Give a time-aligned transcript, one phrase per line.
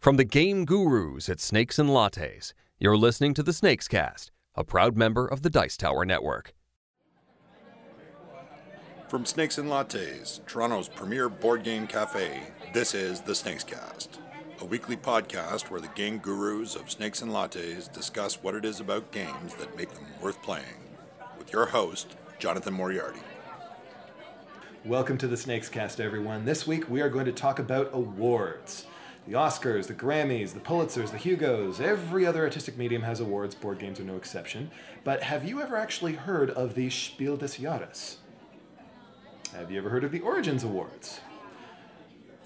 [0.00, 4.64] From the game gurus at Snakes and Lattes, you're listening to the Snakes Cast, a
[4.64, 6.54] proud member of the Dice Tower Network.
[9.08, 14.20] From Snakes and Lattes, Toronto's premier board game cafe, this is the Snakes Cast,
[14.60, 18.80] a weekly podcast where the game gurus of Snakes and Lattes discuss what it is
[18.80, 20.64] about games that make them worth playing.
[21.36, 23.20] With your host, Jonathan Moriarty.
[24.86, 26.46] Welcome to the Snakes Cast, everyone.
[26.46, 28.86] This week we are going to talk about awards.
[29.26, 33.78] The Oscars, the Grammys, the Pulitzers, the Hugos, every other artistic medium has awards, board
[33.78, 34.70] games are no exception.
[35.04, 38.16] But have you ever actually heard of the Spiel des Jahres?
[39.54, 41.20] Have you ever heard of the Origins Awards?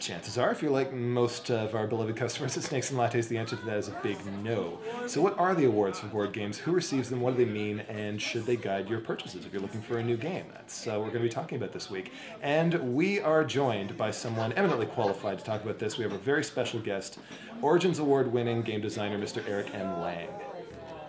[0.05, 3.39] Chances are, if you're like most of our beloved customers at Snakes and Lattes, the
[3.39, 4.79] answer to that is a big no.
[5.07, 6.59] So, what are the awards for board games?
[6.59, 7.23] Who receives them?
[7.23, 7.81] What do they mean?
[7.89, 10.45] And should they guide your purchases if you're looking for a new game?
[10.53, 12.13] That's uh, what we're going to be talking about this week.
[12.43, 15.97] And we are joined by someone eminently qualified to talk about this.
[15.97, 17.19] We have a very special guest,
[17.63, 19.43] Origins Award winning game designer, Mr.
[19.49, 20.03] Eric M.
[20.03, 20.29] Lang.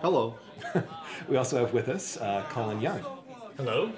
[0.00, 0.38] Hello.
[1.28, 3.04] we also have with us uh, Colin Young.
[3.58, 3.92] Hello.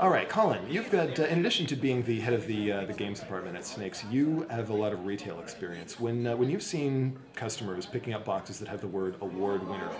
[0.00, 2.84] All right, Colin, you've got, uh, in addition to being the head of the, uh,
[2.84, 6.00] the games department at Snakes, you have a lot of retail experience.
[6.00, 9.90] When, uh, when you've seen customers picking up boxes that have the word award winner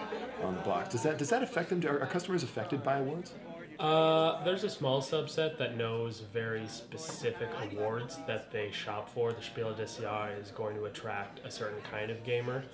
[0.42, 1.80] on the box, does that, does that affect them?
[1.86, 3.34] Are, are customers affected by awards?
[3.78, 9.32] Uh, there's a small subset that knows very specific awards that they shop for.
[9.32, 12.64] The Spiel des Jahres is going to attract a certain kind of gamer.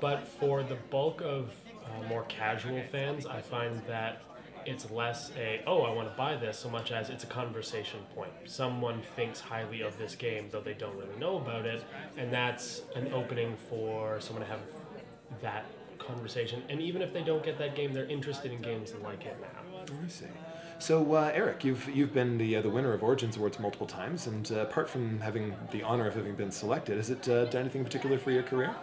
[0.00, 1.52] But for the bulk of
[1.84, 4.22] uh, more casual fans, I find that
[4.66, 8.00] it's less a oh I want to buy this so much as it's a conversation
[8.14, 8.32] point.
[8.46, 11.84] Someone thinks highly of this game though they don't really know about it,
[12.16, 14.60] and that's an opening for someone to have
[15.40, 15.64] that
[15.98, 16.62] conversation.
[16.68, 19.94] And even if they don't get that game, they're interested in games like it now.
[20.04, 20.26] I see.
[20.78, 24.26] So, uh, Eric, you've you've been the uh, the winner of Origins Awards multiple times,
[24.26, 27.62] and uh, apart from having the honor of having been selected, has it uh, done
[27.62, 28.74] anything particular for your career?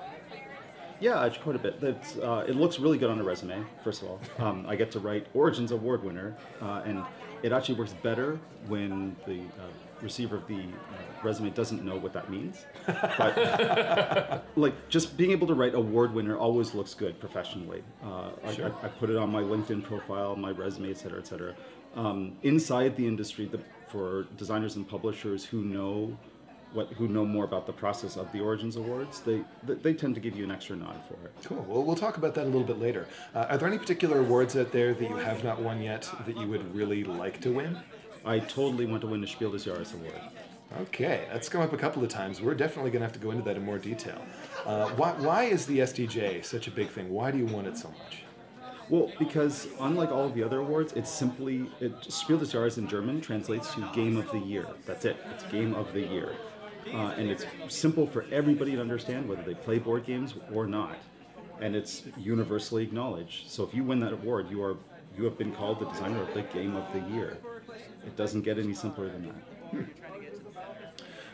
[1.00, 2.18] Yeah, actually quite a bit.
[2.22, 4.20] Uh, it looks really good on a resume, first of all.
[4.38, 7.06] Um, I get to write Origins Award winner, uh, and
[7.42, 9.68] it actually works better when the uh,
[10.02, 12.66] receiver of the uh, resume doesn't know what that means.
[12.86, 17.84] But like just being able to write award winner always looks good professionally.
[18.04, 21.28] Uh, I, I, I put it on my LinkedIn profile, my resume, et cetera, et
[21.28, 21.56] cetera.
[21.96, 26.18] Um, inside the industry, the, for designers and publishers who know
[26.74, 30.16] what who know more about the process of the Origins Awards, they they, they tend
[30.16, 31.34] to give you an extra nod for it.
[31.44, 31.66] Cool.
[31.68, 33.08] Well, we'll talk about that a little bit later.
[33.34, 36.38] Uh, are there any particular awards out there that you have not won yet that
[36.38, 37.78] you would really like to win?
[38.26, 40.22] I totally want to win the Spiel des Jahres award.
[40.82, 42.42] Okay, that's come up a couple of times.
[42.42, 44.22] We're definitely going to have to go into that in more detail.
[44.66, 47.10] Uh, why, why is the SDJ such a big thing?
[47.10, 48.24] Why do you want it so much?
[48.88, 52.88] Well, because unlike all of the other awards, it's simply it, Spiel des Jahres in
[52.88, 54.68] German translates to Game of the Year.
[54.86, 55.18] That's it.
[55.34, 56.34] It's Game of the Year.
[56.94, 60.98] Uh, and it's simple for everybody to understand whether they play board games or not
[61.62, 64.78] and it's universally acknowledged so if you win that award you are
[65.18, 67.38] you have been called the designer of the game of the year
[68.06, 69.86] it doesn't get any simpler than that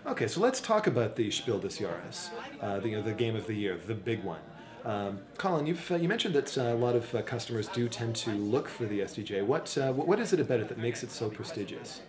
[0.08, 2.30] Okay, so let's talk about the Spiel des Jahres,
[2.62, 4.40] uh, the, you know, the game of the year, the big one.
[4.84, 8.16] Um, Colin, you've, uh, you mentioned that uh, a lot of uh, customers do tend
[8.18, 9.44] to look for the SDJ.
[9.44, 12.02] What, uh, what is it about it that makes it so prestigious?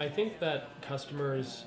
[0.00, 1.64] I think that customers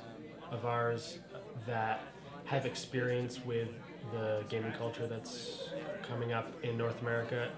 [0.51, 1.19] of ours
[1.67, 2.01] that
[2.45, 3.69] have experience with
[4.11, 5.69] the gaming culture that's
[6.07, 7.49] coming up in North America,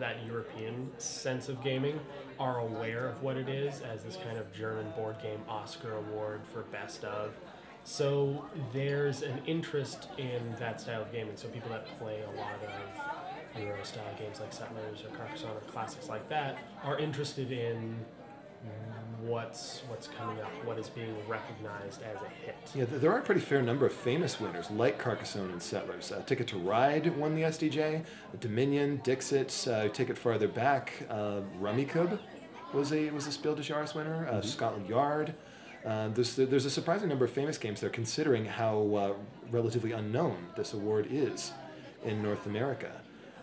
[0.00, 2.00] that European sense of gaming,
[2.40, 6.40] are aware of what it is as this kind of German board game Oscar award
[6.52, 7.32] for best of.
[7.84, 11.36] So there's an interest in that style of gaming.
[11.36, 15.60] So people that play a lot of Euro style games like Settlers or Carcassonne or
[15.72, 17.96] classics like that are interested in
[19.26, 22.56] what's what's coming up, what is being recognized as a hit.
[22.74, 26.12] Yeah, there are a pretty fair number of famous winners like Carcassonne and Settlers.
[26.12, 28.04] Uh, Ticket to Ride won the SDJ.
[28.40, 31.40] Dominion, Dixit, uh, Ticket Farther Back, uh,
[31.88, 32.18] Cub
[32.72, 34.26] was a was a Spiel des Jahres winner.
[34.28, 35.34] Uh, Scotland Yard.
[35.84, 39.12] Uh, there's there's a surprising number of famous games there, considering how uh,
[39.50, 41.52] relatively unknown this award is
[42.04, 42.90] in North America.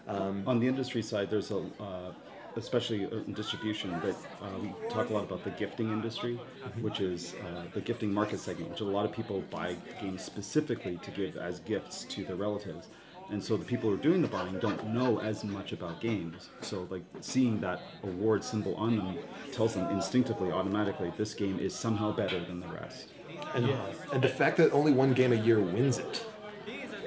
[0.08, 2.12] Um, on the industry side there's a uh,
[2.60, 6.40] especially in distribution but uh, we talk a lot about the gifting industry
[6.82, 10.98] which is uh, the gifting market segment which a lot of people buy games specifically
[10.98, 12.88] to give as gifts to their relatives.
[13.32, 16.50] And so the people who are doing the buying don't know as much about games.
[16.62, 19.18] So like seeing that award symbol on them
[19.52, 23.10] tells them instinctively automatically this game is somehow better than the rest.
[23.54, 23.70] And,
[24.12, 26.26] and the fact that only one game a year wins it,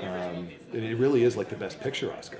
[0.02, 2.38] um, it it really is like the best picture Oscar.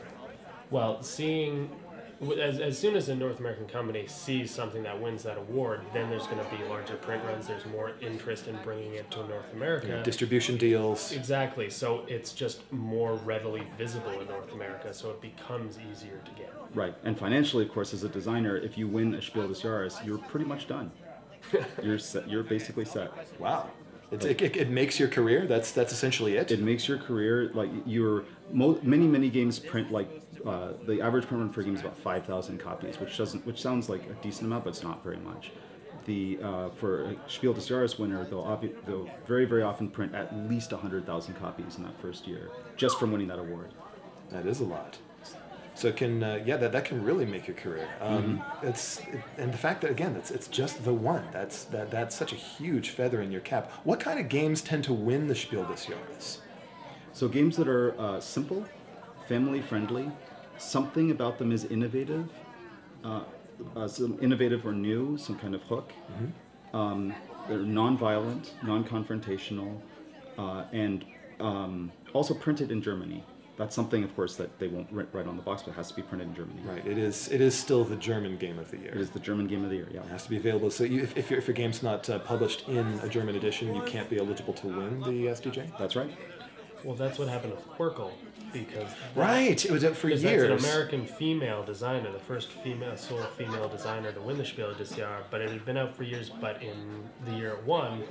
[0.70, 1.81] Well, seeing w-
[2.30, 6.08] as, as soon as a North American company sees something that wins that award, then
[6.08, 7.48] there's going to be larger print runs.
[7.48, 10.02] There's more interest in bringing it to North America.
[10.04, 11.12] Distribution deals.
[11.12, 11.68] Exactly.
[11.68, 16.52] So it's just more readily visible in North America, so it becomes easier to get.
[16.74, 20.04] Right, and financially, of course, as a designer, if you win a Spiel des Jahres,
[20.06, 20.90] you're pretty much done.
[21.82, 23.12] you're set, you're basically set.
[23.38, 23.70] Wow.
[24.12, 25.46] It's, it, it, it makes your career.
[25.46, 26.50] That's that's essentially it.
[26.50, 31.26] It makes your career like your mo- many many games print like uh, the average
[31.26, 34.02] print run for a game is about five thousand copies, which doesn't which sounds like
[34.08, 35.52] a decent amount, but it's not very much.
[36.04, 40.14] The uh, for a Spiel des Jahres winner, they'll obvi- they'll very very often print
[40.14, 43.70] at least hundred thousand copies in that first year, just from winning that award.
[44.30, 44.98] That is a lot.
[45.74, 47.88] So it can uh, yeah that, that can really make your career.
[48.00, 49.00] Um, It's
[49.38, 52.36] and the fact that again it's it's just the one that's that that's such a
[52.36, 53.70] huge feather in your cap.
[53.84, 56.38] What kind of games tend to win the Spiel des Jahres?
[57.12, 58.66] So games that are uh, simple,
[59.28, 60.10] family friendly,
[60.58, 62.28] something about them is innovative,
[63.04, 63.22] uh,
[63.76, 65.92] uh, some innovative or new, some kind of hook.
[66.74, 67.14] Um,
[67.48, 69.80] they're non-violent, non-confrontational,
[70.38, 71.04] uh, and
[71.40, 73.24] um, also printed in Germany.
[73.58, 75.94] That's something, of course, that they won't write, on the box, but it has to
[75.94, 76.62] be printed in Germany.
[76.64, 76.86] Right.
[76.86, 78.92] It is it is still the German game of the year.
[78.92, 79.88] It is the German game of the year.
[79.92, 80.00] Yeah.
[80.00, 80.70] It has to be available.
[80.70, 83.74] So you, if, if, your, if your game's not uh, published in a German edition,
[83.74, 85.78] you can't be eligible to win the SDJ.
[85.78, 86.10] That's right.
[86.84, 88.10] Well, that's what happened with Qwirkle,
[88.52, 89.64] because Right.
[89.64, 90.22] It was out for years.
[90.22, 94.74] that's an American female designer, the first female sole female designer to win the Spiel
[94.74, 95.24] des Jahres.
[95.30, 96.30] But it had been out for years.
[96.30, 98.02] But in the year it won,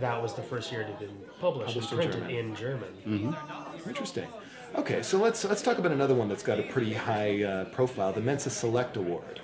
[0.00, 2.50] that was the first year it had been published, Published in and printed German.
[2.50, 2.88] in German.
[3.34, 3.88] Mm-hmm.
[3.88, 4.26] Interesting.
[4.76, 8.12] Okay, so let's let's talk about another one that's got a pretty high uh, profile,
[8.12, 9.40] the Mensa Select Award.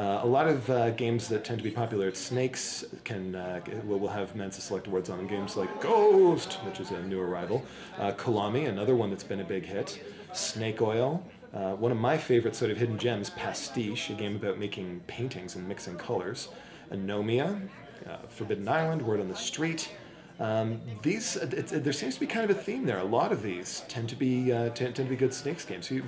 [0.00, 3.60] Uh, a lot of uh, games that tend to be popular at Snakes can uh,
[3.84, 5.26] will, will have Mensa Select Awards on.
[5.26, 7.62] Games like Ghost, which is a new arrival,
[7.98, 10.02] uh, Kalami, another one that's been a big hit,
[10.32, 11.22] Snake Oil.
[11.52, 15.54] Uh, one of my favorite sort of hidden gems, Pastiche, a game about making paintings
[15.54, 16.48] and mixing colors.
[16.90, 17.68] Anomia,
[18.08, 19.92] uh, Forbidden Island, Word on the Street.
[20.38, 23.00] Um, these it, it, there seems to be kind of a theme there.
[23.00, 25.90] A lot of these tend to be tend, tend to be good snakes games.
[25.90, 26.04] You,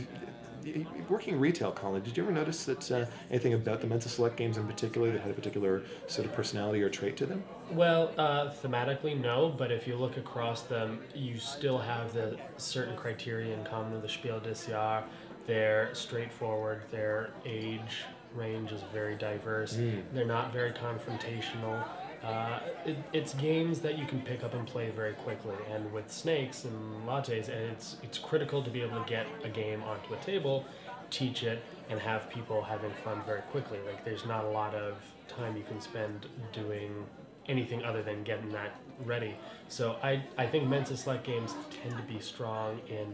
[1.08, 4.56] working retail, Colin, did you ever notice that uh, anything about the Mensa Select games
[4.56, 7.44] in particular that had a particular sort of personality or trait to them?
[7.70, 9.48] Well, uh, thematically, no.
[9.48, 14.02] But if you look across them, you still have the certain criteria in common with
[14.02, 15.04] the Spiel des Jahres.
[15.46, 16.82] They're straightforward.
[16.90, 18.04] Their age
[18.34, 19.78] range is very diverse.
[20.12, 21.84] They're not very confrontational.
[22.22, 25.56] Uh, it, it's games that you can pick up and play very quickly.
[25.72, 29.48] And with snakes and lattes, and it's it's critical to be able to get a
[29.48, 30.64] game onto a table,
[31.10, 33.78] teach it, and have people having fun very quickly.
[33.86, 34.94] Like there's not a lot of
[35.28, 37.04] time you can spend doing
[37.48, 39.34] anything other than getting that ready.
[39.68, 43.12] So I I think Mensa Select games tend to be strong in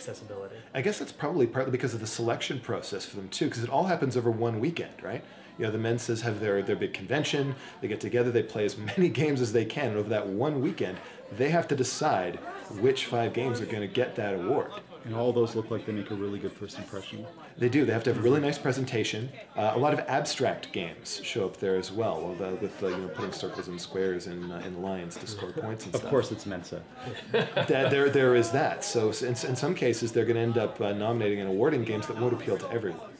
[0.00, 0.56] accessibility.
[0.74, 3.70] I guess that's probably partly because of the selection process for them too, because it
[3.70, 5.22] all happens over one weekend, right?
[5.60, 8.78] You know, the Mensas have their, their big convention, they get together, they play as
[8.78, 10.96] many games as they can, and over that one weekend,
[11.36, 12.36] they have to decide
[12.80, 14.70] which five games are going to get that award.
[15.04, 17.26] And all those look like they make a really good first impression.
[17.58, 17.84] They do.
[17.84, 19.28] They have to have a really nice presentation.
[19.54, 22.88] Uh, a lot of abstract games show up there as well, with, uh, with uh,
[22.88, 26.00] you know putting circles and squares in, uh, in lines to score points and Of
[26.00, 26.10] stuff.
[26.10, 26.82] course, it's Mensa.
[27.32, 28.82] that there there is that.
[28.82, 32.06] So in, in some cases, they're going to end up uh, nominating and awarding games
[32.06, 33.10] that won't appeal to everyone.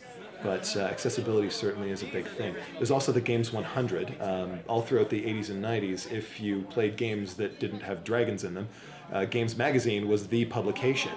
[0.42, 2.54] But uh, accessibility certainly is a big thing.
[2.76, 4.20] There's also the Games 100.
[4.20, 8.44] Um, all throughout the 80s and 90s, if you played games that didn't have dragons
[8.44, 8.68] in them,
[9.12, 11.12] uh, Games Magazine was the publication,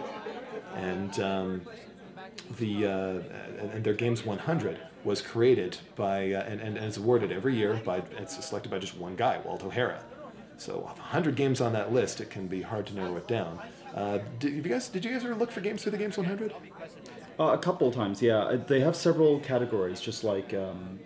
[0.75, 1.61] and um,
[2.57, 7.31] the uh, and their Games 100 was created by uh, and, and, and is awarded
[7.31, 10.03] every year by it's selected by just one guy, Walt O'Hara.
[10.57, 13.59] So of 100 games on that list, it can be hard to narrow it down.
[13.93, 16.53] Uh, did, you guys, did you guys ever look for games through the Games 100?
[17.39, 18.39] Uh, a couple of times, yeah.
[18.39, 20.53] Uh, They have several categories, just like.
[20.53, 20.99] Um,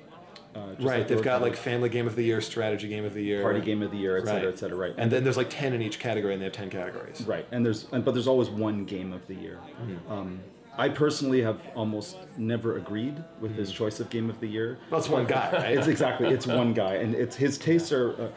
[0.56, 3.14] uh, just right, like they've got like Family Game of the Year, Strategy Game of
[3.14, 4.54] the Year, party game of the year, et cetera, Right.
[4.54, 4.78] et cetera.
[4.78, 4.94] Right.
[4.98, 7.22] And then there's like 10 in each category, and they have 10 categories.
[7.28, 9.58] Right, and there's and, but there's always one game of the year.
[9.58, 10.12] Hmm.
[10.12, 10.40] Um,
[10.76, 14.80] I personally have almost never agreed with his choice of game of the year.
[14.90, 15.78] Well, it's one guy, right?
[15.78, 18.14] It's exactly it's one guy, and it's his tastes are.
[18.20, 18.28] Uh,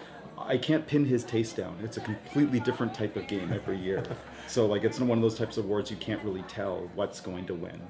[0.47, 1.77] I can't pin his taste down.
[1.83, 4.03] It's a completely different type of game every year.
[4.47, 7.47] so like it's one of those types of awards you can't really tell what's going
[7.47, 7.81] to win.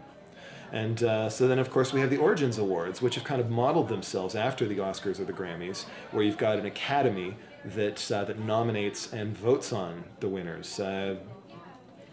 [0.73, 3.51] And uh, so then, of course, we have the Origins Awards, which have kind of
[3.51, 8.25] modeled themselves after the Oscars or the Grammys, where you've got an academy that uh,
[8.25, 10.79] that nominates and votes on the winners.
[10.79, 11.17] Uh,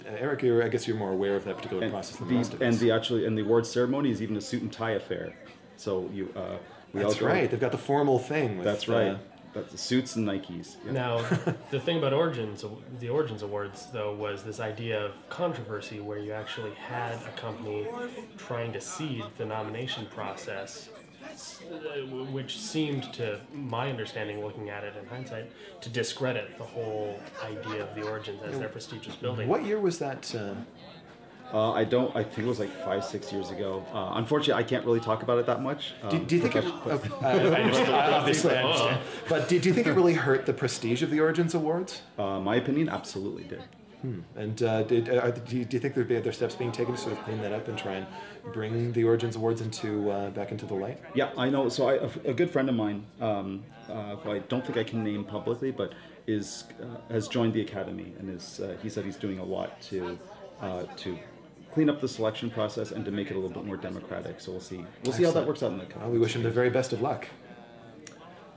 [0.07, 2.53] Eric, you're, I guess you're more aware of that particular And process than the, most
[2.53, 2.65] of us.
[2.67, 5.35] and the actually and the award ceremony is even a suit and tie affair.
[5.75, 6.57] So you uh,
[6.93, 7.49] we That's all right.
[7.51, 8.57] They've got the formal thing.
[8.57, 9.17] With, That's right.
[9.57, 10.75] That's the suits and Nikes.
[10.85, 10.91] Yeah.
[10.91, 11.25] Now,
[11.71, 12.63] the thing about Origins,
[12.99, 17.87] the Origins Awards, though, was this idea of controversy where you actually had a company
[18.37, 20.89] trying to seed the nomination process,
[21.25, 27.19] uh, which seemed to my understanding, looking at it in hindsight, to discredit the whole
[27.43, 29.47] idea of the Origins as their prestigious building.
[29.47, 30.35] What year was that?
[30.35, 30.53] Uh,
[31.53, 32.13] Uh, I don't.
[32.15, 33.85] I think it was like five, six years ago.
[33.93, 35.93] Uh, unfortunately, I can't really talk about it that much.
[36.09, 36.65] do, um, do you think it?
[36.65, 37.33] because- I
[38.19, 38.99] obviously, I understand.
[39.29, 42.01] But do, do you think it really hurt the prestige of the Origins Awards?
[42.17, 43.63] uh, my opinion, absolutely did.
[44.35, 46.95] And uh, did, uh, do, you, do you think there'd be other steps being taken
[46.95, 48.05] to sort of clean that up and try and
[48.53, 50.99] bring the Origins Awards into uh, back into the light?
[51.13, 51.67] Yeah, I know.
[51.67, 54.83] So I, a, a good friend of mine, um, uh, who I don't think I
[54.85, 55.93] can name publicly, but
[56.25, 59.81] is uh, has joined the academy, and is uh, he said he's doing a lot
[59.89, 60.17] to
[60.61, 61.17] uh, to
[61.77, 64.41] clean up the selection process and to make it a little bit more democratic.
[64.41, 64.83] So we'll see.
[65.03, 66.91] We'll see how that works out in the Well, we wish him the very best
[66.91, 67.27] of luck.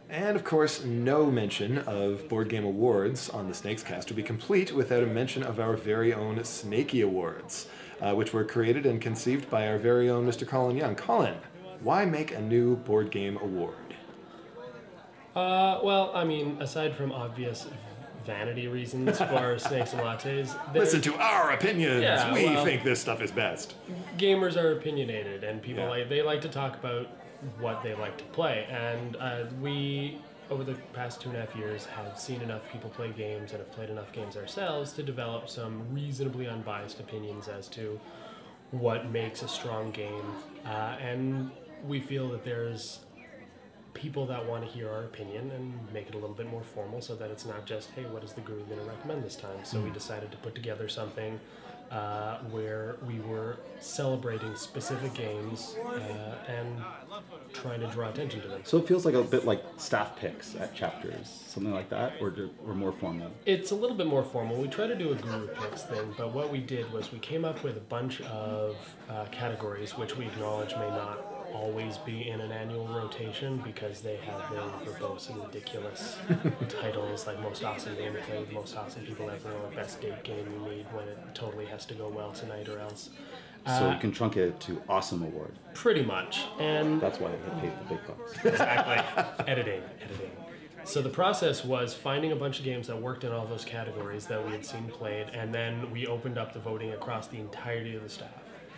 [0.08, 4.22] And of course, no mention of Board Game Awards on the Snakes Cast would be
[4.22, 7.68] complete without a mention of our very own Snakey Awards,
[8.00, 10.48] uh, which were created and conceived by our very own Mr.
[10.48, 10.94] Colin Young.
[10.94, 11.34] Colin,
[11.80, 13.74] why make a new board game award?
[15.36, 17.66] Uh, well, I mean, aside from obvious
[18.24, 22.02] vanity reasons for snakes and lattes, there- Listen to our opinions.
[22.02, 23.74] Yeah, we well- think this stuff is best.
[24.18, 25.90] gamers are opinionated and people Yeah.
[25.90, 27.08] like they like to talk about
[27.58, 30.18] what they like to play and uh, we
[30.50, 33.60] over the past two and a half years have seen enough people play games and
[33.60, 37.98] have played enough games ourselves to develop some reasonably unbiased opinions as to
[38.72, 40.24] what makes a strong game
[40.66, 41.50] uh, and
[41.86, 43.00] we feel that there's
[43.94, 47.00] people that want to hear our opinion and make it a little bit more formal
[47.00, 49.58] so that it's not just hey what is the guru going to recommend this time
[49.64, 51.38] so we decided to put together something
[51.90, 56.80] uh, where we were celebrating specific games uh, and
[57.52, 60.54] trying to draw attention to them So it feels like a bit like staff picks
[60.54, 63.32] at chapters, something like that, or do- or more formal.
[63.44, 64.56] It's a little bit more formal.
[64.56, 67.44] We try to do a guru picks thing, but what we did was we came
[67.44, 68.76] up with a bunch of
[69.08, 74.16] uh, categories, which we acknowledge may not always be in an annual rotation because they
[74.16, 76.16] have very verbose and ridiculous
[76.80, 80.60] titles like most awesome game played, most awesome people ever, or best date game you
[80.68, 83.10] made when it totally has to go well tonight or else.
[83.66, 85.52] So Uh, you can truncate it to awesome award.
[85.74, 88.32] Pretty much, and That's why I paid the big bucks.
[88.44, 89.44] exactly.
[89.46, 90.30] editing, editing.
[90.84, 94.26] So the process was finding a bunch of games that worked in all those categories
[94.26, 97.94] that we had seen played, and then we opened up the voting across the entirety
[97.96, 98.30] of the staff.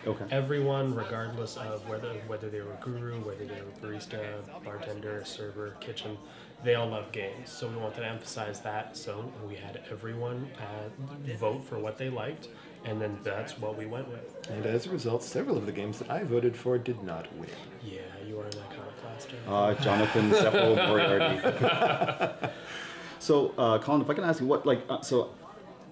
[0.05, 0.25] Okay.
[0.31, 4.19] Everyone, regardless of whether whether they were a guru, whether they were barista,
[4.63, 6.17] bartender, server, kitchen,
[6.63, 7.49] they all love games.
[7.49, 8.97] So we wanted to emphasize that.
[8.97, 12.49] So we had everyone uh, vote for what they liked,
[12.83, 14.49] and then that's what we went with.
[14.49, 17.49] And as a result, several of the games that I voted for did not win.
[17.81, 19.29] Yeah, you are an iconoclast.
[19.29, 19.39] Jeff.
[19.47, 22.49] Uh, Jonathan Zeppel Moriarty.
[23.19, 25.29] so, uh, Colin, if I can ask you, what like uh, so,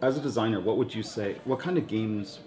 [0.02, 1.38] as a designer, what would you say?
[1.46, 2.40] What kind of games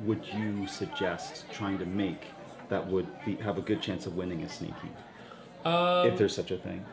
[0.00, 2.26] would you suggest trying to make
[2.68, 4.90] that would be, have a good chance of winning a sneaky,
[5.64, 6.84] if there's such a thing?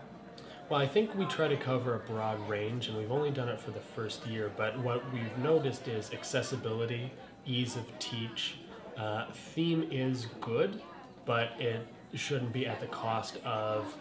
[0.69, 3.59] Well, I think we try to cover a broad range, and we've only done it
[3.59, 4.51] for the first year.
[4.55, 7.11] But what we've noticed is accessibility,
[7.45, 8.57] ease of teach.
[8.95, 10.81] Uh, theme is good,
[11.25, 13.95] but it shouldn't be at the cost of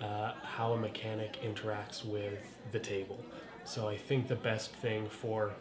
[0.00, 3.18] uh, how a mechanic interacts with the table.
[3.64, 5.52] So I think the best thing for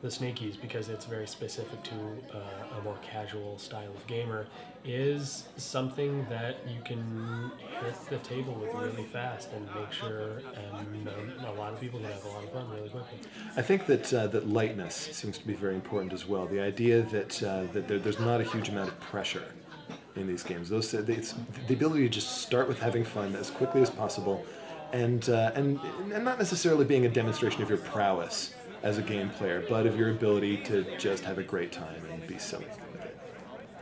[0.00, 1.94] the Snakies, because it's very specific to
[2.32, 4.46] uh, a more casual style of gamer,
[4.84, 7.50] is something that you can
[7.82, 10.40] hit the table with really fast and make sure
[10.78, 11.08] and
[11.44, 13.18] a lot of people can have a lot of fun really quickly.
[13.56, 16.46] I think that uh, that lightness seems to be very important as well.
[16.46, 19.44] The idea that uh, that there, there's not a huge amount of pressure
[20.14, 20.68] in these games.
[20.68, 21.34] Those it's
[21.66, 24.46] the ability to just start with having fun as quickly as possible,
[24.92, 25.80] and uh, and
[26.12, 29.96] and not necessarily being a demonstration of your prowess as a game player, but of
[29.96, 33.18] your ability to just have a great time and be silly with it.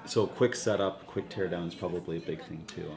[0.07, 2.91] So, quick setup, quick teardown is probably a big thing too.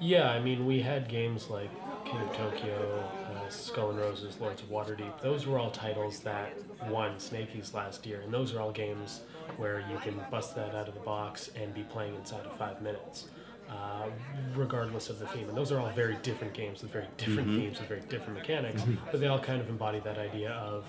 [0.00, 1.70] Yeah, I mean, we had games like
[2.04, 3.04] King of Tokyo,
[3.34, 5.20] uh, Skull and Roses, Lords of Waterdeep.
[5.20, 6.52] Those were all titles that
[6.88, 9.22] won Snakies last year, and those are all games
[9.56, 12.80] where you can bust that out of the box and be playing inside of five
[12.80, 13.26] minutes,
[13.68, 14.06] uh,
[14.54, 15.48] regardless of the theme.
[15.48, 18.82] And those are all very different games with very different themes with very different mechanics,
[19.10, 20.86] but they all kind of embody that idea of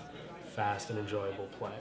[0.54, 1.72] fast and enjoyable play.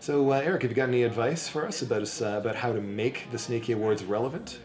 [0.00, 2.72] So, uh, Eric, have you got any advice for us about us, uh, about how
[2.72, 4.58] to make the Sneaky Awards relevant?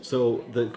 [0.00, 0.70] So the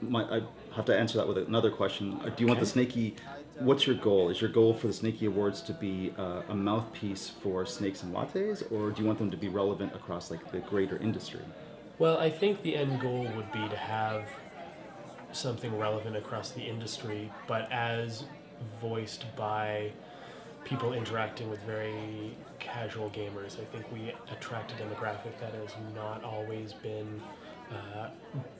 [0.00, 0.42] my, I
[0.76, 2.20] have to answer that with another question.
[2.22, 3.16] Uh, Do you want the Snakey?
[3.58, 4.30] What's your goal?
[4.30, 8.14] Is your goal for the Snakey Awards to be uh, a mouthpiece for snakes and
[8.14, 11.40] lattes, or do you want them to be relevant across like the greater industry?
[11.98, 14.30] Well, I think the end goal would be to have
[15.32, 18.24] something relevant across the industry, but as
[18.80, 19.92] voiced by
[20.64, 23.60] people interacting with very casual gamers.
[23.60, 27.20] I think we attract a demographic that has not always been
[27.70, 28.08] uh,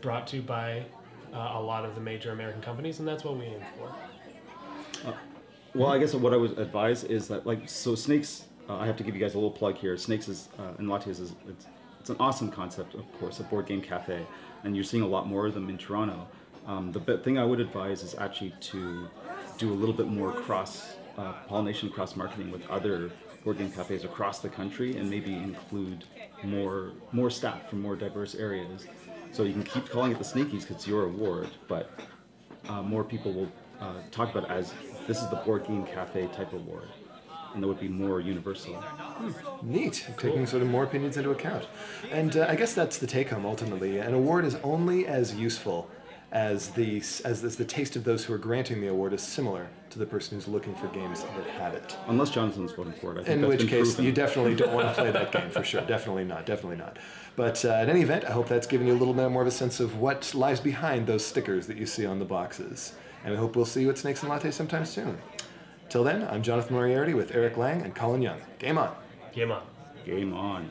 [0.00, 0.84] brought to by
[1.32, 5.14] uh, a lot of the major American companies, and that's what we aim for.
[5.74, 8.96] Well, I guess what I would advise is that, like, so Snakes, uh, I have
[8.96, 9.96] to give you guys a little plug here.
[9.96, 11.66] Snakes is, uh, and Lattes is, it's,
[12.00, 14.26] it's an awesome concept, of course, a board game cafe,
[14.64, 16.26] and you're seeing a lot more of them in Toronto.
[16.66, 19.08] Um, the thing I would advise is actually to
[19.58, 23.10] do a little bit more cross uh, pollination, cross marketing with other
[23.44, 26.04] board game cafes across the country, and maybe include
[26.42, 28.86] more more staff from more diverse areas.
[29.32, 31.90] So you can keep calling it the Snakies because it's your award, but
[32.68, 34.74] uh, more people will uh, talk about it as
[35.06, 36.88] this is the board game cafe type award,
[37.54, 38.82] and that would be more universal.
[39.62, 41.66] Neat, taking sort of more opinions into account.
[42.10, 43.98] And uh, I guess that's the take home ultimately.
[43.98, 45.88] An award is only as useful
[46.32, 49.68] as the, as, as the taste of those who are granting the award is similar
[49.90, 51.96] to the person who's looking for games that have it.
[52.06, 54.04] Unless Jonathan's voting for it, I think In that's which been case, proven.
[54.04, 55.80] you definitely don't want to play that game for sure.
[55.82, 56.46] Definitely not.
[56.46, 56.98] Definitely not.
[57.34, 59.48] But uh, in any event, I hope that's given you a little bit more of
[59.48, 62.92] a sense of what lies behind those stickers that you see on the boxes.
[63.24, 65.18] And I hope we'll see you at Snakes and Latte sometime soon.
[65.88, 68.38] Till then, I'm Jonathan Moriarty with Eric Lang and Colin Young.
[68.60, 68.94] Game on.
[69.32, 69.62] Game on.
[70.06, 70.70] Game on.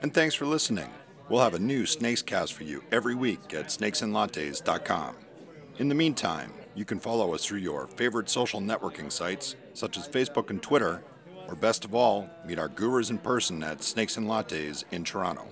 [0.00, 0.88] And thanks for listening.
[1.28, 5.14] We'll have a new Snakes cast for you every week at snakesandlattes.com.
[5.76, 10.08] In the meantime, you can follow us through your favorite social networking sites, such as
[10.08, 11.02] Facebook and Twitter,
[11.46, 15.46] or best of all, meet our gurus in person at Snakes and Lattes in Toronto.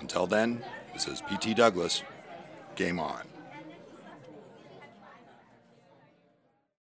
[0.00, 2.02] Until then, this is PT Douglas.
[2.74, 3.35] Game on.